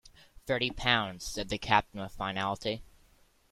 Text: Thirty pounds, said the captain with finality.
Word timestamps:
Thirty 0.47 0.71
pounds, 0.71 1.23
said 1.23 1.49
the 1.49 1.59
captain 1.59 2.01
with 2.01 2.13
finality. 2.13 2.81